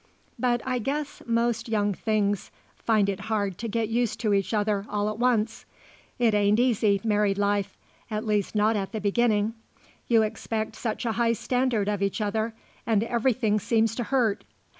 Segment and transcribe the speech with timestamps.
[0.39, 4.83] But I guess most young things find it hard to get used to each other
[4.89, 5.65] all at once.
[6.17, 7.77] It ain't easy, married life;
[8.09, 9.53] at least not at the beginning.
[10.07, 14.43] You expect such a high standard of each other and everything seems to hurt.